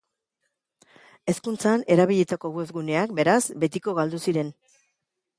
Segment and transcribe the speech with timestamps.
[1.33, 4.49] Hezkuntzan erabilitako webguneak, beraz, betiko galdu ziren.